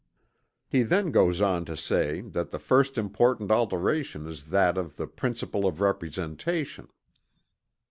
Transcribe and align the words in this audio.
He 0.67 0.81
then 0.81 1.11
goes 1.11 1.41
on 1.41 1.63
to 1.65 1.77
say 1.77 2.21
that 2.21 2.49
"the 2.49 2.57
first 2.57 2.97
important 2.97 3.51
alteration 3.51 4.25
is 4.27 4.45
that 4.49 4.75
of 4.75 4.95
the 4.95 5.05
principle 5.05 5.67
of 5.67 5.79
representation." 5.79 6.87